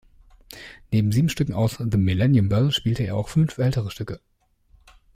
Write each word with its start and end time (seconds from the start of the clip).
Neben 0.91 1.11
sieben 1.11 1.29
Stücken 1.29 1.53
aus 1.53 1.75
"The 1.77 1.95
Millennium 1.99 2.49
Bell" 2.49 2.71
spielte 2.71 3.03
er 3.03 3.15
auch 3.15 3.29
fünf 3.29 3.59
ältere 3.59 3.91
Stücke. 3.91 4.19